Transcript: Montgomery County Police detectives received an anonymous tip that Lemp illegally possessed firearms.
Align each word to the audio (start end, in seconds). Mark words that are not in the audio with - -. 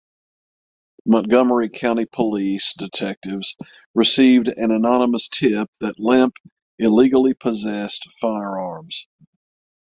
Montgomery 1.05 1.69
County 1.69 2.07
Police 2.07 2.73
detectives 2.75 3.55
received 3.93 4.47
an 4.47 4.71
anonymous 4.71 5.27
tip 5.27 5.69
that 5.79 5.99
Lemp 5.99 6.37
illegally 6.79 7.35
possessed 7.35 8.11
firearms. 8.19 9.05